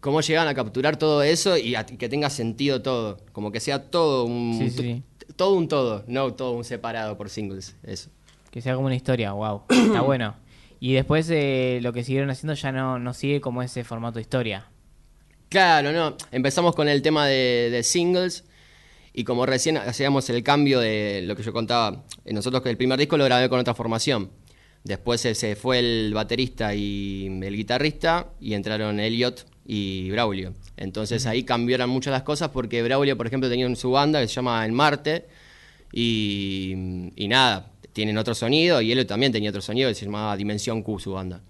[0.00, 3.18] cómo llegan a capturar todo eso y, a- que tenga sentido todo.
[3.32, 5.02] Como que sea todo un, Sí, sí.
[5.18, 7.76] t- todo un todo, no todo un separado por singles.
[7.82, 8.10] Eso.
[8.50, 9.62] Que sea como una historia, wow.
[9.70, 10.36] Está bueno.
[10.80, 14.22] Y después eh, lo que siguieron haciendo ya no, no sigue como ese formato de
[14.22, 14.68] historia.
[15.48, 16.16] Claro, no.
[16.30, 18.44] Empezamos con el tema de, de singles
[19.12, 22.76] y como recién hacíamos el cambio de lo que yo contaba, eh, nosotros que el
[22.76, 24.30] primer disco lo grabé con otra formación.
[24.84, 30.52] Después se, fue el baterista y el guitarrista y entraron Elliot y Braulio.
[30.76, 34.34] Entonces ahí cambiaron muchas las cosas porque Braulio, por ejemplo, tenía su banda que se
[34.34, 35.24] llama El Marte
[35.90, 36.74] y,
[37.16, 40.82] y nada, tienen otro sonido y Elliot también tenía otro sonido que se llamaba Dimensión
[40.82, 41.40] Q su banda.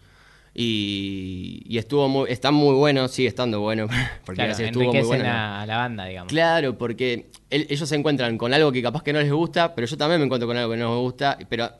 [0.57, 3.89] Y, y estuvo muy, está muy bueno, sigue estando bueno,
[4.25, 5.25] porque Claro, estuvo muy bueno.
[5.27, 6.31] a, la banda, digamos.
[6.31, 9.89] Claro, porque el- ellos se encuentran con algo que capaz que no les gusta, pero
[9.89, 11.73] yo también me encuentro con algo que no me gusta, pero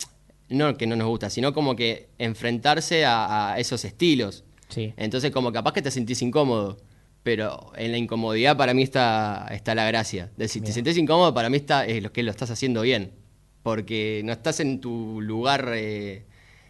[0.49, 4.45] no que no nos gusta, sino como que enfrentarse a, a esos estilos.
[4.69, 4.93] Sí.
[4.97, 6.79] Entonces como capaz que te sentís incómodo,
[7.23, 10.31] pero en la incomodidad para mí está, está la gracia.
[10.37, 13.13] De si te sentís incómodo, para mí está es lo que lo estás haciendo bien.
[13.63, 16.27] porque no estás en tu lugar eh,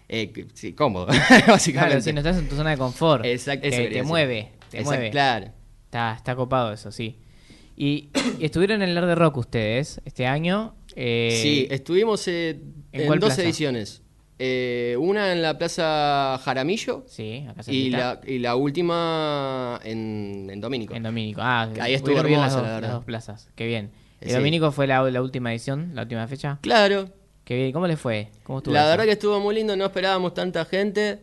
[0.09, 1.07] eh, que- sí, cómodo,
[1.49, 1.73] básicamente.
[1.73, 3.25] Claro, si no estás en tu zona de confort.
[3.25, 5.11] Exacto, eso te, mueve, te mueve.
[5.11, 5.51] Claro.
[5.87, 7.19] Está, está copado eso, sí.
[7.77, 10.75] Y, y estuvieron en el Lar de Rock ustedes este año.
[10.97, 12.61] eh, Sí, estuvimos eh,
[12.93, 13.43] ¿en dos plaza?
[13.43, 14.01] ediciones.
[14.39, 20.61] Eh, una en la Plaza Jaramillo Sí, acá y la, y la última en, en
[20.61, 20.93] Domínico.
[20.95, 21.41] En Domínico.
[21.43, 22.89] Ah, Ahí estuvo pudieron bien las hermosa, dos, la verdad.
[22.89, 23.49] las dos plazas.
[23.55, 23.91] Qué bien.
[24.21, 24.33] ¿Y Sí.
[24.35, 26.59] Domínico fue la, la última edición, la última fecha?
[26.63, 27.11] Claro,
[27.45, 27.73] Qué bien.
[27.73, 28.31] ¿Cómo le fue?
[28.43, 28.91] ¿Cómo estuvo la eso?
[28.91, 31.21] verdad que estuvo muy lindo, no esperábamos tanta gente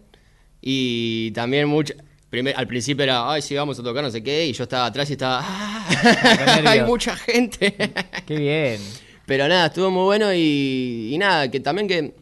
[0.62, 1.96] y también mucha...
[2.32, 4.88] primer- al principio era, ay, sí, vamos a tocar, no sé qué, y yo estaba
[4.88, 5.88] atrás y estaba, "Ah,
[6.66, 7.76] hay mucha gente.
[8.26, 8.82] Qué bien.
[9.28, 12.16] Pero nada, estuvo muy bueno y, y nada, que también que,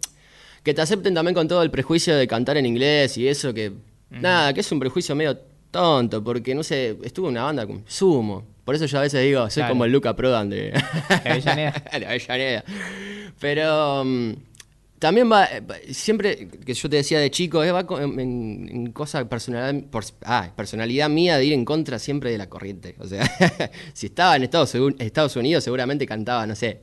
[0.63, 3.71] que te acepten también con todo el prejuicio de cantar en inglés y eso, que
[4.09, 5.37] nada, que es un prejuicio medio
[5.71, 8.43] tonto, porque no sé, estuvo en una banda con Sumo.
[8.65, 9.71] Por eso yo a veces digo, soy Claro.
[9.73, 10.71] como el Luca Prodan de
[11.25, 11.83] Avellaneda.
[11.97, 12.63] de Avellaneda.
[13.39, 14.31] Pero mm,
[14.99, 18.19] también va, eh, va- siempre que yo te decía de chico, eh, va en,
[18.69, 22.95] en- cosa personal, por- ah, personalidad mía de ir en contra siempre de la corriente.
[22.99, 23.23] O sea,
[23.93, 26.81] si estaba en Estados, Uni- Estados Unidos seguramente cantaba, no sé,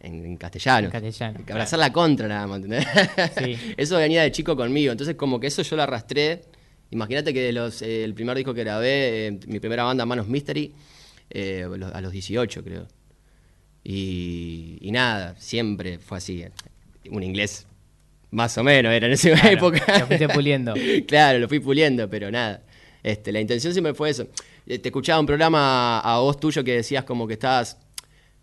[0.00, 0.86] en, en castellano.
[0.86, 2.86] En castellano, Que Abrazar la contra nada más, ¿entendés?
[3.38, 3.74] Sí.
[3.76, 6.42] Eso venía de chico conmigo, entonces como que eso yo lo arrastré.
[6.90, 10.26] Imagínate que de los, eh, el primer disco que grabé, eh, mi primera banda, Manos
[10.28, 10.74] Mystery,
[11.94, 12.86] a los 18 creo.
[13.84, 16.44] Y, y nada, siempre fue así.
[17.10, 17.66] Un inglés
[18.30, 19.98] más o menos era en esa Claro, época.
[20.00, 20.74] lo fuiste puliendo.
[21.06, 22.62] claro, lo fui puliendo, pero nada.
[23.02, 24.26] Este, la intención siempre fue eso.
[24.66, 27.78] Eh, Te escuchaba un programa a vos tuyo que decías como que estabas...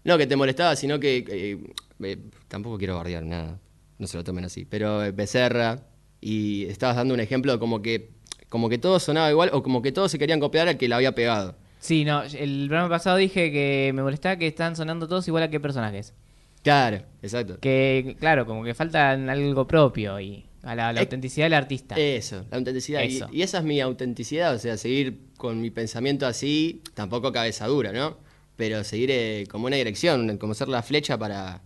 [0.04, 1.26] No que te molestaba, sino que...
[1.28, 1.58] eh,
[2.04, 3.60] eh, tampoco quiero bardear nada,
[3.98, 4.66] no se lo tomen así.
[4.66, 5.80] Pero eh, Becerra,
[6.22, 8.12] y estabas dando un ejemplo como que,
[8.50, 10.98] como que todo sonaba igual o como que todos se querían copiar al que la
[10.98, 11.56] había pegado.
[11.80, 15.50] Sí, no, el programa pasado dije que me molestaba que están sonando todos igual a
[15.50, 16.14] qué personajes.
[16.64, 17.58] Claro, exacto.
[17.60, 21.96] Que, claro, como que falta algo propio y a la, la Eh, autenticidad del artista.
[21.98, 23.02] Eso, la autenticidad.
[23.04, 23.28] Y- Eso.
[23.32, 27.92] Y, esa es mi autenticidad, o sea, seguir con mi pensamiento así, tampoco cabeza dura,
[27.94, 28.18] ¿no?
[28.58, 31.62] Pero seguir eh, como una dirección, como ser la flecha para,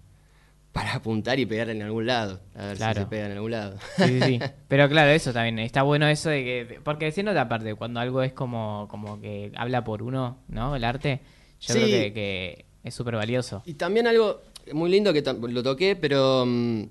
[0.71, 2.39] para apuntar y pegar en algún lado.
[2.55, 2.93] A ver Claro.
[2.93, 3.77] si se pega en algún lado.
[3.97, 4.39] Sí, sí, sí.
[4.67, 5.57] Pero claro, eso también.
[5.57, 6.79] Está bueno eso de que.
[6.83, 10.75] Porque siendo otra parte, cuando algo es como, como que habla por uno, ¿no?
[10.75, 11.21] El arte,
[11.59, 11.79] yo Sí.
[11.79, 13.63] creo que, que es súper valioso.
[13.65, 16.83] Y también algo muy lindo que lo toqué, pero mm,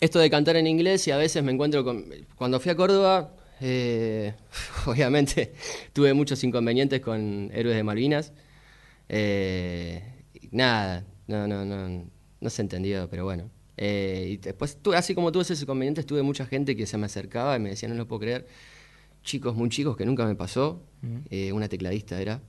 [0.00, 2.04] esto de cantar en inglés y a veces me encuentro con...
[2.36, 4.34] Cuando fui a Córdoba, eh,
[4.86, 5.54] obviamente
[5.92, 8.32] tuve muchos inconvenientes con Héroes de Malvinas.
[9.08, 10.02] Eh,
[10.50, 13.50] nada, no, no, no, no se entendió, pero bueno.
[13.76, 17.56] Eh, y después, así como tuve esos inconvenientes, tuve mucha gente que se me acercaba
[17.56, 18.46] y me decía, no lo puedo creer.
[19.22, 20.82] Chicos muy chicos que nunca me pasó,
[21.52, 22.42] una tecladista era.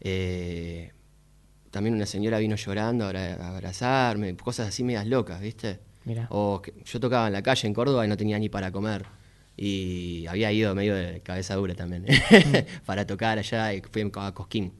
[0.00, 0.92] Eh,
[1.70, 5.78] también una señora vino llorando a abra- a abrazarme, cosas así medias locas, ¿viste?
[6.04, 6.26] Mira.
[6.30, 9.04] O que yo tocaba en la calle en Córdoba y no tenía ni para comer.
[9.56, 12.04] Y había ido medio de cabeza dura también
[12.86, 14.72] para tocar allá y fui a Cosquín.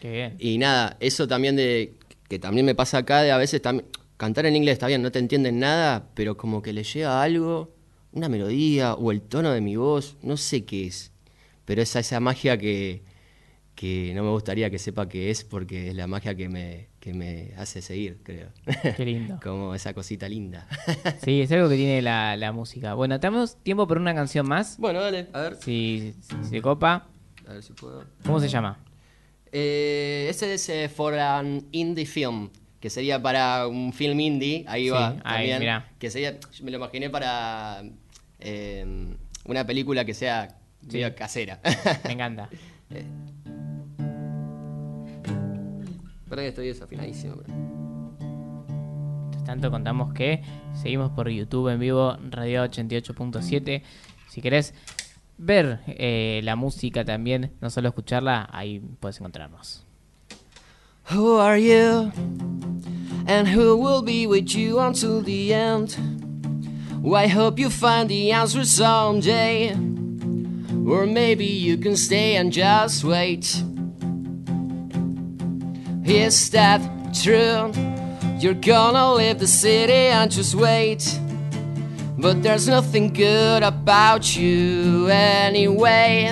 [0.00, 0.36] Qué bien.
[0.38, 1.94] Y nada, eso también de
[2.28, 3.86] que también me pasa acá de a veces también
[4.16, 7.74] cantar en inglés está bien, no te entienden nada, pero como que le llega algo,
[8.12, 11.12] una melodía o el tono de mi voz, no sé qué es,
[11.66, 13.02] pero es esa magia que,
[13.74, 17.14] que no me gustaría que sepa qué es porque es la magia que me, que
[17.14, 18.48] me hace seguir, creo.
[18.96, 19.40] Qué lindo.
[19.42, 20.68] como esa cosita linda.
[21.24, 22.94] Sí, es algo que tiene la, la música.
[22.94, 24.76] Bueno, tenemos tiempo por una canción más.
[24.78, 27.06] bueno, dale, a ver, Si, si se copa.
[27.48, 28.04] a ver si puedo.
[28.24, 28.78] ¿Cómo se llama?
[29.50, 32.50] Eh, ese es eh, for an indie film,
[32.80, 35.08] que sería para un film indie, ahí Sí, va.
[35.24, 35.90] ahí, también, mirá.
[35.98, 37.82] Que sería, me lo imaginé para
[38.38, 39.14] eh,
[39.44, 40.58] una película que sea
[40.88, 40.94] Sí.
[40.98, 41.60] medio casera.
[42.04, 42.48] Me encanta.
[46.40, 47.36] Que estoy desafinadísimo.
[47.36, 47.52] pero-
[49.20, 50.42] Mientras tanto, contamos que
[50.74, 53.82] seguimos por YouTube en vivo, Radio 88.7.
[54.28, 54.72] Si querés
[55.38, 59.84] ver eh, la música también, no solo escucharla, ahí puedes encontrarnos.
[61.12, 62.10] Who are you?
[63.26, 65.96] And who will be with you until the end?
[67.02, 69.72] Well, I hope you find the answer someday.
[70.86, 73.44] Or maybe you can stay and just wait.
[76.04, 76.80] Is that
[77.14, 77.72] true?
[78.38, 81.18] You're gonna leave the city and just wait.
[82.18, 86.30] But there's nothing good about you anyway.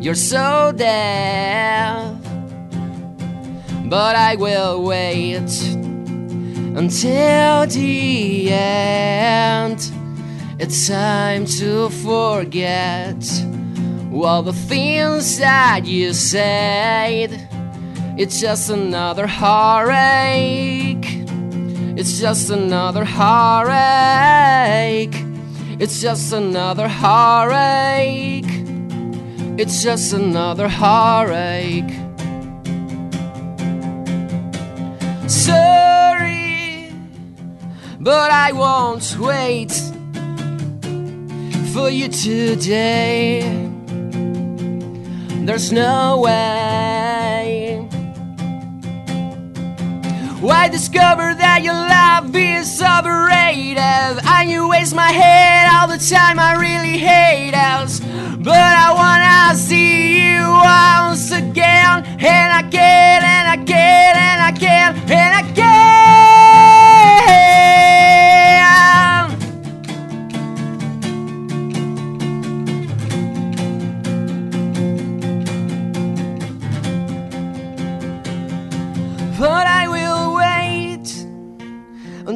[0.00, 2.18] You're so deaf
[3.88, 5.50] but I will wait
[6.76, 9.92] until the end.
[10.58, 13.16] It's time to forget
[14.12, 17.47] all the things that you said.
[18.18, 21.06] It's just another heartache.
[21.96, 25.14] It's just another heartache.
[25.78, 28.44] It's just another heartache.
[29.56, 31.92] It's just another heartache.
[35.28, 36.92] Sorry,
[38.00, 39.70] but I won't wait
[41.72, 43.42] for you today.
[45.46, 46.87] There's no way.
[50.46, 56.38] I discovered that your love is overrated And you waste my head all the time,
[56.38, 58.00] I really hate us.
[58.38, 65.77] But I wanna see you once again And again, and again, and again, and again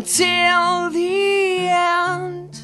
[0.03, 2.61] until the end.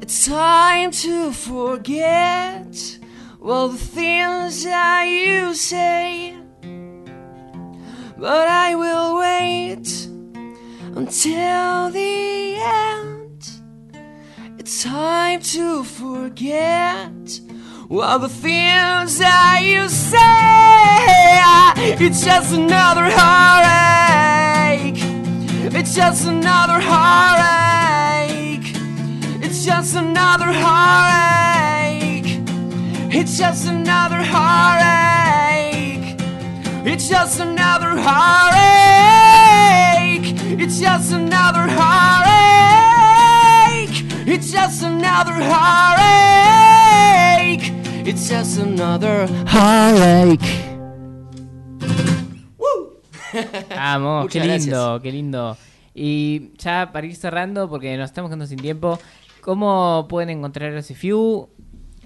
[0.00, 2.98] It's time to forget
[3.42, 6.34] all the things that you say.
[8.16, 9.86] But I will wait
[10.96, 13.44] until the end.
[14.58, 17.40] It's time to forget
[17.90, 20.16] all the things that you say.
[22.02, 25.19] It's just another heartache.
[25.62, 28.72] It's just another heartache.
[29.42, 32.40] It's just another heartache.
[33.12, 36.16] It's just another heartache.
[36.86, 38.60] It's just another heartache.
[40.58, 42.30] It's just another heartache.
[44.26, 46.00] It's just another heartache.
[48.06, 50.59] It's just another heartache.
[53.82, 55.02] Vamos, Muchas qué lindo, gracias.
[55.02, 55.56] qué lindo.
[55.94, 58.98] Y ya para ir cerrando, porque nos estamos quedando sin tiempo,
[59.40, 61.48] ¿cómo pueden encontrar a Cefiu?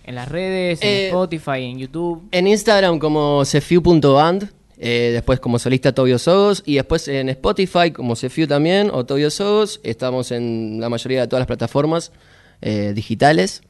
[0.05, 2.29] En las redes, en Eh, Spotify, en YouTube.
[2.31, 8.15] En Instagram como cefiu.band, eh, después como solista Tobio Sogos y después en Spotify como
[8.15, 9.81] cefiu también o Tobio Sogos.
[9.83, 12.13] Estamos en la mayoría de todas las plataformas
[12.61, 13.63] eh, digitales.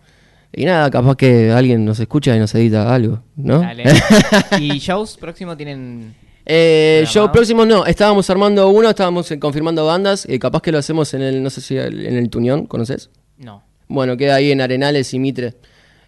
[0.52, 3.60] Y nada, capaz que alguien nos escucha y nos edita algo, ¿no?
[3.60, 3.84] Dale.
[4.60, 6.14] ¿Y shows próximo tienen
[6.46, 10.78] Eh, show próximo no, estábamos armando uno, estábamos eh, confirmando bandas, eh, capaz que lo
[10.78, 13.10] hacemos en el, no sé si el- en el Tuñón, ¿conoces?
[13.38, 13.62] No.
[13.88, 15.54] Bueno, queda ahí en Arenales y Mitre.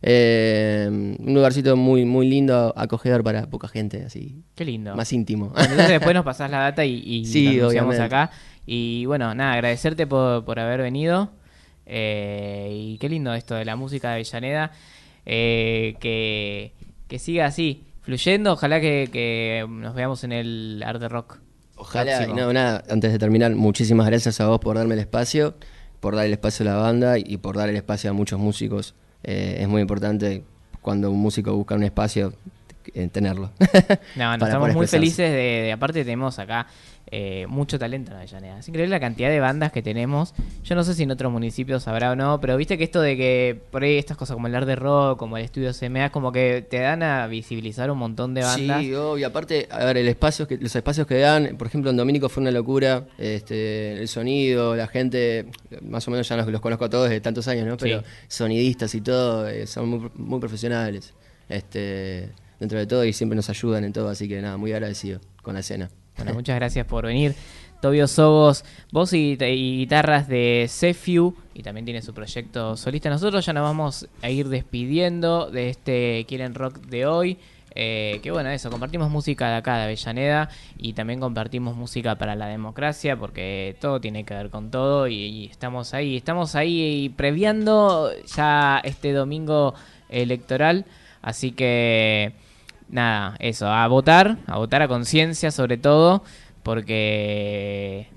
[0.03, 4.95] Eh, un lugarcito muy, muy lindo, acogedor para poca gente, así, Qué lindo.
[4.95, 5.53] más íntimo.
[5.57, 8.14] Entonces después nos pasás la data y, y Sí, lo anunciamos obviamente.
[8.16, 8.30] acá.
[8.66, 11.30] Y bueno, nada, agradecerte por, por haber venido.
[11.87, 14.72] Eh, y qué lindo esto de la música de Avellaneda.
[15.24, 16.72] Eh, que,
[17.09, 18.52] que siga así, fluyendo.
[18.52, 21.38] Ojalá que, que nos veamos en el Art de Rock.
[21.76, 22.36] Ojalá, próximo.
[22.40, 25.54] no, nada, antes de terminar, muchísimas gracias a vos por darme el espacio,
[26.00, 28.94] por dar el espacio a la banda y por dar el espacio a muchos músicos.
[29.22, 30.42] Eh, es muy importante
[30.80, 32.32] cuando un músico busca un espacio,
[32.94, 33.50] eh, tenerlo.
[34.14, 36.66] No, no, estamos muy felices de, de- aparte tenemos acá
[37.09, 38.59] eh, mucho talento en Avellaneda.
[38.59, 40.34] Es increíble la cantidad de bandas que tenemos.
[40.64, 43.16] Yo no sé si en otros municipios habrá o no, pero viste que esto de
[43.16, 46.32] que por ahí estas cosas como el Art de Rock, como el estudio CMA, como
[46.32, 48.80] que te dan a visibilizar un montón de bandas.
[48.82, 49.26] Sí, obvio.
[49.26, 52.40] Aparte, a ver, el espacio que, los espacios que dan, por ejemplo, en Domínico fue
[52.42, 53.04] una locura.
[53.18, 55.46] Este, el sonido, la gente,
[55.82, 57.76] más o menos ya los, los conozco a todos de tantos años, ¿no?
[57.76, 58.07] Pero Sí.
[58.28, 61.14] sonidistas y todo, eh, son muy, muy profesionales.
[61.48, 65.20] Este, dentro de todo y siempre nos ayudan en todo, así que nada, muy agradecido
[65.42, 65.88] con la escena.
[66.17, 67.35] Bueno, muchas gracias por venir.
[67.81, 73.11] Tobio Sogos, voz y, y guitarras de Cefiu y también tiene su proyecto solista.
[73.11, 77.39] Nosotros ya nos vamos a ir despidiendo de este Quieren Rock de hoy.
[77.79, 80.49] Eh, que bueno, eso, compartimos música de acá, de Avellaneda,
[80.79, 85.14] y también compartimos música para la democracia, porque todo tiene que ver con todo, y,
[85.14, 89.75] y estamos ahí, estamos ahí previando ya este domingo
[90.09, 90.87] electoral,
[91.21, 92.33] así que
[92.89, 96.22] nada, eso, a votar, a votar a conciencia sobre todo,
[96.62, 98.09] porque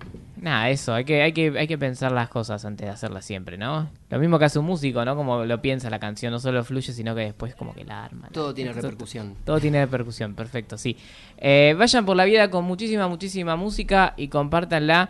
[0.41, 3.57] nada, eso, hay que, hay que, hay que pensar las cosas antes de hacerlas siempre,
[3.57, 3.89] ¿no?
[4.09, 5.15] Lo mismo que hace un músico, ¿no?
[5.15, 8.30] Como lo piensa la canción, no solo fluye, sino que después como que la arma.
[8.32, 9.36] Todo tiene repercusión.
[9.45, 10.97] Todo tiene repercusión, perfecto, sí.
[11.38, 15.09] Eh, vayan por la vida con muchísima, muchísima música y compártanla,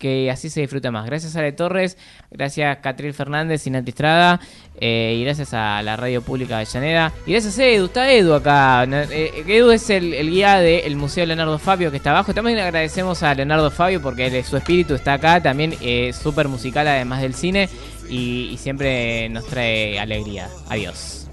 [0.00, 1.06] que así se disfruta más.
[1.06, 1.96] Gracias a Ale Torres,
[2.30, 4.40] gracias Catril Fernández y Nati Estrada,
[4.80, 7.12] eh, y gracias a la Radio Pública de Avellaneda.
[7.26, 8.84] Y gracias a Edu, está Edu acá.
[8.84, 12.34] Eh, Edu es el, guía del Museo Leonardo Fabio que está abajo.
[12.34, 17.20] También agradecemos a Leonardo Fabio porque su espíritu está acá, también eh, súper musical además
[17.20, 17.68] del cine,
[18.08, 20.48] y, y siempre nos trae alegría.
[20.70, 21.28] Adiós.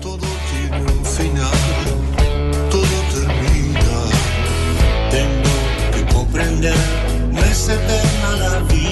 [0.00, 0.18] Todo
[0.50, 1.53] tiene un final,
[7.54, 8.83] es eterna la vida,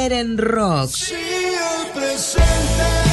[0.00, 0.88] Quieren rock.
[0.88, 3.09] Si el presente